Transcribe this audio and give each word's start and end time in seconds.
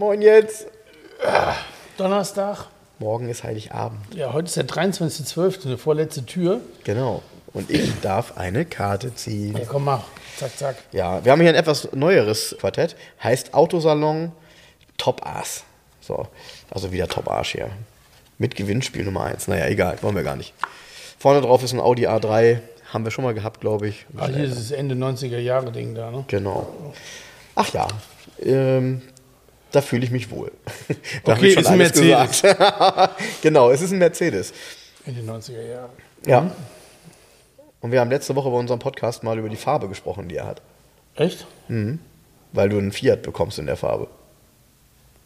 Moin 0.00 0.22
jetzt. 0.22 0.66
Donnerstag. 1.98 2.68
Morgen 3.00 3.28
ist 3.28 3.44
Heiligabend. 3.44 4.14
Ja, 4.14 4.32
heute 4.32 4.46
ist 4.46 4.56
der 4.56 4.66
23.12., 4.66 5.66
eine 5.66 5.76
vorletzte 5.76 6.24
Tür. 6.24 6.62
Genau. 6.84 7.22
Und 7.52 7.70
ich 7.70 8.00
darf 8.00 8.38
eine 8.38 8.64
Karte 8.64 9.14
ziehen. 9.14 9.54
Ja, 9.58 9.66
komm, 9.68 9.84
mach. 9.84 10.04
Zack, 10.38 10.56
zack. 10.56 10.76
Ja, 10.92 11.22
wir 11.22 11.30
haben 11.30 11.42
hier 11.42 11.50
ein 11.50 11.54
etwas 11.54 11.92
neueres 11.92 12.56
Quartett. 12.58 12.96
Heißt 13.22 13.52
Autosalon 13.52 14.32
Top 14.96 15.20
Ass. 15.26 15.64
So, 16.00 16.28
also 16.70 16.92
wieder 16.92 17.06
Top 17.06 17.28
Arsch 17.28 17.52
hier. 17.52 17.68
Mit 18.38 18.56
Gewinnspiel 18.56 19.04
Nummer 19.04 19.24
1. 19.24 19.48
Naja, 19.48 19.66
egal, 19.66 19.98
wollen 20.00 20.16
wir 20.16 20.22
gar 20.22 20.36
nicht. 20.36 20.54
Vorne 21.18 21.42
drauf 21.42 21.62
ist 21.62 21.74
ein 21.74 21.80
Audi 21.80 22.08
A3. 22.08 22.60
Haben 22.90 23.04
wir 23.04 23.10
schon 23.10 23.24
mal 23.24 23.34
gehabt, 23.34 23.60
glaube 23.60 23.88
ich. 23.88 24.06
Ah, 24.16 24.28
hier 24.28 24.44
ist 24.44 24.56
das 24.56 24.70
Ende 24.70 24.94
90er 24.94 25.36
Jahre 25.36 25.70
Ding 25.72 25.94
da, 25.94 26.10
ne? 26.10 26.24
Genau. 26.26 26.94
Ach 27.54 27.70
ja, 27.74 27.86
ähm, 28.42 29.02
da 29.72 29.80
fühle 29.82 30.04
ich 30.04 30.10
mich 30.10 30.30
wohl. 30.30 30.52
da 31.24 31.32
Okay, 31.34 31.52
schon 31.52 31.62
ist 31.62 31.68
ein 31.68 31.78
Mercedes. 31.78 32.42
genau, 33.42 33.70
es 33.70 33.82
ist 33.82 33.92
ein 33.92 33.98
Mercedes. 33.98 34.52
Ende 35.06 35.20
90er 35.30 35.66
Jahre. 35.66 35.90
Ja. 36.26 36.50
Und 37.80 37.92
wir 37.92 38.00
haben 38.00 38.10
letzte 38.10 38.36
Woche 38.36 38.50
bei 38.50 38.56
unserem 38.56 38.78
Podcast 38.80 39.22
mal 39.22 39.38
über 39.38 39.48
die 39.48 39.56
Farbe 39.56 39.88
gesprochen, 39.88 40.28
die 40.28 40.36
er 40.36 40.46
hat. 40.46 40.60
Echt? 41.14 41.46
Weil 42.52 42.68
du 42.68 42.78
einen 42.78 42.92
Fiat 42.92 43.22
bekommst 43.22 43.58
in 43.58 43.66
der 43.66 43.76
Farbe. 43.76 44.08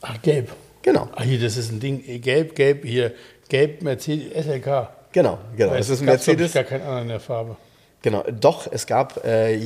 Ach, 0.00 0.20
gelb. 0.22 0.50
Genau, 0.82 1.08
Ah, 1.14 1.22
hier, 1.24 1.38
das 1.40 1.56
ist 1.56 1.70
ein 1.72 1.80
Ding. 1.80 2.02
Gelb, 2.22 2.54
gelb, 2.54 2.84
hier. 2.84 3.12
Gelb, 3.48 3.82
Mercedes, 3.82 4.32
SLK. 4.46 4.88
genau, 5.12 5.38
genau. 5.56 5.72
Weil 5.72 5.80
Es 5.80 5.88
ist 5.90 6.00
ein 6.00 6.06
Mercedes. 6.06 6.52
gar 6.54 6.64
keinen 6.64 6.82
anderen 6.82 7.02
in 7.02 7.08
der 7.08 7.20
Farbe. 7.20 7.56
Genau, 8.02 8.24
doch, 8.30 8.70
es 8.70 8.86
gab, 8.86 9.24
äh, 9.24 9.58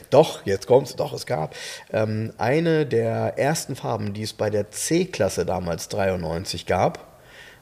doch, 0.10 0.44
jetzt 0.44 0.66
kommt's, 0.66 0.96
doch, 0.96 1.12
es 1.12 1.24
gab 1.26 1.54
ähm, 1.92 2.32
eine 2.36 2.84
der 2.84 3.38
ersten 3.38 3.76
Farben, 3.76 4.12
die 4.12 4.22
es 4.22 4.32
bei 4.32 4.50
der 4.50 4.70
C-Klasse 4.72 5.46
damals 5.46 5.88
93 5.88 6.66
gab, 6.66 7.06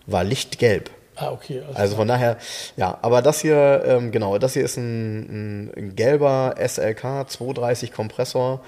war 0.06 0.24
Lichtgelb. 0.24 0.90
Ah, 1.20 1.32
okay. 1.32 1.62
Also 1.74 1.74
klar. 1.74 1.96
von 1.96 2.08
daher, 2.08 2.36
ja, 2.76 2.96
aber 3.02 3.22
das 3.22 3.40
hier, 3.40 3.82
ähm, 3.84 4.12
genau, 4.12 4.38
das 4.38 4.54
hier 4.54 4.64
ist 4.64 4.76
ein, 4.76 5.66
ein, 5.66 5.72
ein 5.76 5.96
gelber 5.96 6.54
SLK 6.64 7.28
230 7.28 7.92
Kompressor. 7.92 8.62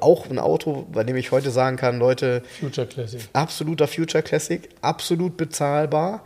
Auch 0.00 0.28
ein 0.28 0.38
Auto, 0.38 0.86
bei 0.92 1.02
dem 1.02 1.16
ich 1.16 1.32
heute 1.32 1.50
sagen 1.50 1.76
kann, 1.78 1.98
Leute, 1.98 2.42
Future 2.60 2.86
Classic. 2.86 3.20
absoluter 3.32 3.88
Future 3.88 4.22
Classic, 4.22 4.68
absolut 4.82 5.38
bezahlbar, 5.38 6.22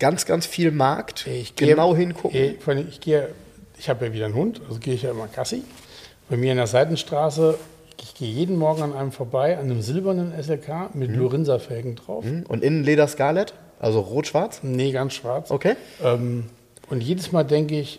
ganz, 0.00 0.26
ganz 0.26 0.44
viel 0.44 0.72
Markt, 0.72 1.26
ich 1.28 1.54
gehe- 1.54 1.68
genau 1.68 1.94
hingucken. 1.94 2.56
Allem, 2.66 2.88
ich 2.88 3.00
gehe, 3.00 3.28
ich 3.82 3.88
habe 3.88 4.06
ja 4.06 4.12
wieder 4.12 4.26
einen 4.26 4.34
Hund, 4.34 4.60
also 4.68 4.78
gehe 4.78 4.94
ich 4.94 5.02
ja 5.02 5.10
immer 5.10 5.26
Gassi. 5.26 5.64
Bei 6.30 6.36
mir 6.36 6.52
in 6.52 6.56
der 6.56 6.68
Seitenstraße, 6.68 7.58
ich 8.00 8.14
gehe 8.14 8.30
jeden 8.30 8.56
Morgen 8.56 8.80
an 8.82 8.94
einem 8.94 9.10
vorbei, 9.10 9.58
an 9.58 9.64
einem 9.64 9.82
silbernen 9.82 10.32
SLK 10.40 10.94
mit 10.94 11.10
Mhm. 11.10 11.18
Lorenza-Felgen 11.18 11.96
drauf. 11.96 12.24
Und 12.46 12.62
innen 12.62 12.84
Leder 12.84 13.08
Scarlett, 13.08 13.54
also 13.80 13.98
rot-schwarz. 13.98 14.60
Nee, 14.62 14.92
ganz 14.92 15.14
schwarz. 15.14 15.50
Okay. 15.50 15.74
Ähm, 16.02 16.44
und 16.90 17.00
jedes 17.02 17.32
Mal 17.32 17.42
denke 17.42 17.78
ich, 17.80 17.98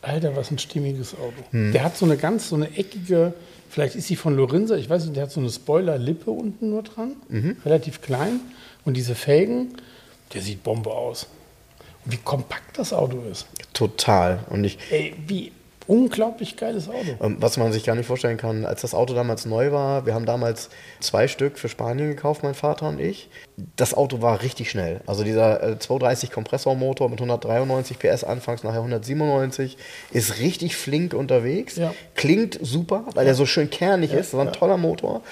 Alter, 0.00 0.36
was 0.36 0.52
ein 0.52 0.58
stimmiges 0.58 1.14
Auto. 1.14 1.42
Hm. 1.50 1.72
Der 1.72 1.82
hat 1.82 1.96
so 1.96 2.04
eine 2.04 2.16
ganz, 2.16 2.48
so 2.48 2.54
eine 2.54 2.76
eckige, 2.78 3.34
vielleicht 3.68 3.96
ist 3.96 4.06
sie 4.06 4.14
von 4.14 4.36
Lorenza, 4.36 4.76
ich 4.76 4.88
weiß 4.88 5.02
nicht, 5.06 5.16
der 5.16 5.24
hat 5.24 5.32
so 5.32 5.40
eine 5.40 5.50
Spoiler-Lippe 5.50 6.30
unten 6.30 6.70
nur 6.70 6.84
dran, 6.84 7.16
Mhm. 7.28 7.56
relativ 7.64 8.00
klein. 8.00 8.38
Und 8.84 8.96
diese 8.96 9.16
Felgen, 9.16 9.74
der 10.34 10.42
sieht 10.42 10.62
Bombe 10.62 10.90
aus. 10.92 11.26
Wie 12.06 12.16
kompakt 12.18 12.78
das 12.78 12.92
Auto 12.92 13.22
ist. 13.30 13.46
Total. 13.72 14.40
Und 14.48 14.64
ich, 14.64 14.78
Ey, 14.90 15.14
wie 15.26 15.52
unglaublich 15.86 16.56
geiles 16.56 16.88
Auto. 16.88 17.16
ähm, 17.22 17.36
was 17.40 17.56
man 17.56 17.72
sich 17.72 17.84
gar 17.84 17.94
nicht 17.94 18.06
vorstellen 18.06 18.36
kann, 18.36 18.64
als 18.64 18.80
das 18.82 18.94
Auto 18.94 19.14
damals 19.14 19.46
neu 19.46 19.70
war, 19.72 20.06
wir 20.06 20.14
haben 20.14 20.26
damals 20.26 20.68
zwei 21.00 21.28
Stück 21.28 21.58
für 21.58 21.68
Spanien 21.68 22.08
gekauft, 22.08 22.42
mein 22.42 22.54
Vater 22.54 22.88
und 22.88 23.00
ich. 23.00 23.28
Das 23.76 23.94
Auto 23.94 24.20
war 24.20 24.42
richtig 24.42 24.70
schnell. 24.70 25.00
Also 25.06 25.22
dieser 25.24 25.62
äh, 25.62 25.78
230 25.78 26.30
Kompressormotor 26.30 27.08
mit 27.08 27.20
193 27.20 27.98
PS 27.98 28.24
anfangs, 28.24 28.62
nachher 28.64 28.78
197, 28.78 29.76
ist 30.10 30.38
richtig 30.38 30.76
flink 30.76 31.14
unterwegs. 31.14 31.76
Ja. 31.76 31.94
Klingt 32.14 32.58
super, 32.60 33.04
weil 33.14 33.24
der 33.24 33.34
so 33.34 33.46
schön 33.46 33.70
kernig 33.70 34.12
ist. 34.12 34.32
Das 34.32 34.38
war 34.38 34.46
ein 34.46 34.52
toller 34.52 34.76
Motor. 34.76 35.22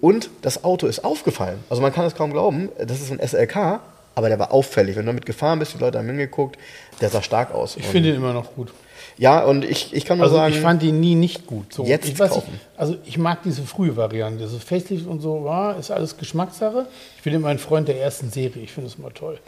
Und 0.00 0.30
das 0.42 0.64
Auto 0.64 0.88
ist 0.88 1.04
aufgefallen. 1.04 1.62
Also 1.70 1.80
man 1.80 1.92
kann 1.92 2.04
es 2.04 2.16
kaum 2.16 2.32
glauben, 2.32 2.70
das 2.76 3.00
ist 3.00 3.12
ein 3.12 3.20
SLK, 3.24 3.80
aber 4.14 4.28
der 4.28 4.38
war 4.38 4.52
auffällig. 4.52 4.96
Wenn 4.96 5.06
du 5.06 5.12
damit 5.12 5.26
gefahren 5.26 5.58
bist, 5.58 5.74
die 5.74 5.78
Leute 5.78 5.98
haben 5.98 6.06
hingeguckt, 6.06 6.58
der 7.00 7.08
sah 7.08 7.22
stark 7.22 7.52
aus. 7.52 7.76
Ich 7.76 7.86
finde 7.86 8.10
ihn 8.10 8.16
immer 8.16 8.32
noch 8.32 8.54
gut. 8.54 8.72
Ja, 9.18 9.44
und 9.44 9.64
ich, 9.64 9.92
ich 9.94 10.04
kann 10.04 10.18
nur 10.18 10.24
Also 10.26 10.36
sagen, 10.36 10.52
ich 10.54 10.60
fand 10.60 10.82
ihn 10.82 11.00
nie 11.00 11.14
nicht 11.14 11.46
gut. 11.46 11.72
So, 11.72 11.84
Jetzt 11.84 12.08
ich 12.08 12.18
weiß 12.18 12.30
kaufen. 12.30 12.58
also 12.76 12.96
ich 13.04 13.18
mag 13.18 13.42
diese 13.44 13.62
frühe 13.62 13.96
Variante. 13.96 14.48
So 14.48 14.58
Facelift 14.58 15.06
und 15.06 15.20
so, 15.20 15.44
ja, 15.46 15.72
ist 15.72 15.90
alles 15.90 16.16
Geschmackssache. 16.16 16.86
Ich 17.18 17.22
bin 17.22 17.34
immer 17.34 17.48
ein 17.48 17.58
Freund 17.58 17.88
der 17.88 18.00
ersten 18.00 18.30
Serie. 18.30 18.62
Ich 18.62 18.72
finde 18.72 18.88
es 18.88 18.96
immer 18.96 19.12
toll. 19.12 19.38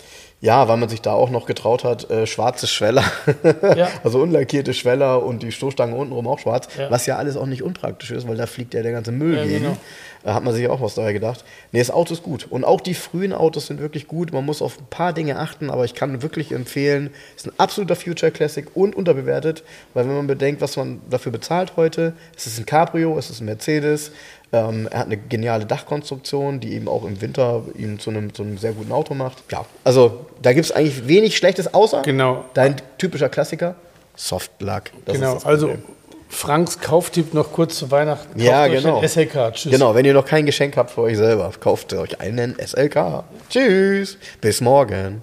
ja, 0.40 0.68
weil 0.68 0.76
man 0.76 0.88
sich 0.88 1.00
da 1.00 1.12
auch 1.14 1.30
noch 1.30 1.46
getraut 1.46 1.84
hat, 1.84 2.10
äh, 2.10 2.26
schwarze 2.26 2.66
Schweller, 2.66 3.04
Ja. 3.76 3.88
also 4.04 4.20
unlackierte 4.20 4.74
Schweller 4.74 5.22
und 5.24 5.42
die 5.42 5.52
Stoßstange 5.52 5.94
untenrum 5.96 6.26
auch 6.28 6.38
schwarz, 6.38 6.68
Ja. 6.78 6.90
was 6.90 7.06
ja 7.06 7.16
alles 7.16 7.36
auch 7.36 7.46
nicht 7.46 7.62
unpraktisch 7.62 8.10
ist, 8.10 8.28
weil 8.28 8.36
da 8.36 8.46
fliegt 8.46 8.74
ja 8.74 8.82
der 8.82 8.92
ganze 8.92 9.10
Müll 9.12 9.36
Ja, 9.36 9.44
gegen. 9.44 9.62
genau. 9.64 9.76
Da 10.22 10.32
hat 10.32 10.42
man 10.42 10.54
sich 10.54 10.68
auch 10.68 10.80
was 10.80 10.94
dabei 10.94 11.12
gedacht. 11.12 11.44
Nee, 11.72 11.80
das 11.80 11.90
Auto 11.90 12.14
ist 12.14 12.22
gut. 12.22 12.46
Und 12.48 12.64
auch 12.64 12.80
die 12.80 12.94
frühen 12.94 13.34
Autos 13.34 13.66
sind 13.66 13.78
wirklich 13.78 14.08
gut. 14.08 14.32
Man 14.32 14.42
muss 14.46 14.62
auf 14.62 14.78
ein 14.78 14.86
paar 14.88 15.12
Dinge 15.12 15.38
achten, 15.38 15.68
aber 15.68 15.84
ich 15.84 15.94
kann 15.94 16.22
wirklich 16.22 16.50
empfehlen, 16.52 17.10
ist 17.36 17.46
ein 17.46 17.52
absoluter 17.58 17.94
Future 17.94 18.32
Classic 18.32 18.66
und 18.74 18.96
unterbewertet, 18.96 19.43
weil 19.94 20.06
wenn 20.06 20.14
man 20.16 20.26
bedenkt, 20.26 20.60
was 20.60 20.76
man 20.76 21.00
dafür 21.10 21.32
bezahlt 21.32 21.74
heute, 21.76 22.14
es 22.36 22.46
ist 22.46 22.58
ein 22.58 22.66
Cabrio, 22.66 23.18
es 23.18 23.28
ist 23.30 23.40
ein 23.40 23.44
Mercedes, 23.46 24.10
ähm, 24.52 24.88
er 24.90 25.00
hat 25.00 25.06
eine 25.06 25.16
geniale 25.16 25.66
Dachkonstruktion, 25.66 26.60
die 26.60 26.74
eben 26.74 26.88
auch 26.88 27.04
im 27.04 27.20
Winter 27.20 27.62
ihn 27.76 27.98
zu 27.98 28.10
einem, 28.10 28.32
zu 28.32 28.42
einem 28.42 28.56
sehr 28.58 28.72
guten 28.72 28.92
Auto 28.92 29.14
macht. 29.14 29.42
Ja, 29.50 29.64
also 29.84 30.26
da 30.42 30.52
gibt 30.52 30.66
es 30.66 30.72
eigentlich 30.72 31.06
wenig 31.08 31.36
Schlechtes, 31.36 31.74
außer 31.74 32.02
Genau. 32.02 32.44
dein 32.54 32.76
typischer 32.98 33.28
Klassiker, 33.28 33.74
Softlack. 34.16 34.92
Das 35.04 35.16
genau, 35.16 35.38
also. 35.44 35.70
Franks 36.30 36.80
Kauftipp 36.80 37.32
noch 37.32 37.52
kurz 37.52 37.78
zu 37.78 37.92
Weihnachten. 37.92 38.32
Kauft 38.32 38.44
Ja, 38.44 38.64
euch 38.64 38.82
genau. 38.82 38.98
ein 38.98 39.08
SLK. 39.08 39.52
Tschüss. 39.52 39.70
Genau, 39.70 39.94
wenn 39.94 40.04
ihr 40.04 40.14
noch 40.14 40.24
kein 40.24 40.44
Geschenk 40.46 40.76
habt 40.76 40.90
für 40.90 41.02
euch 41.02 41.16
selber, 41.16 41.52
kauft 41.60 41.92
euch 41.92 42.20
einen 42.20 42.56
SLK. 42.58 43.22
Tschüss, 43.50 44.18
bis 44.40 44.60
morgen. 44.60 45.22